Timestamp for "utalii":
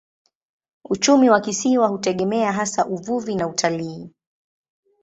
3.47-4.09